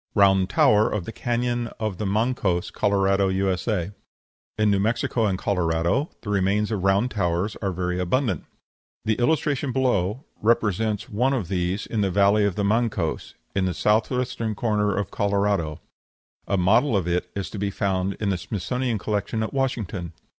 [0.15, 3.67] ROUND TOWER OF THE CANYON OF THE MANCOS, COLORADO, U.S.
[3.67, 3.91] In
[4.71, 8.45] New Mexico and Colorado the remains of round towers are very abundant.
[9.05, 13.75] The illustration below represents one of these in the valley of the Mancos, in the
[13.75, 15.81] south western corner of Colorado.
[16.47, 20.13] A model of it is to be found in the Smithsonian collection at Washington.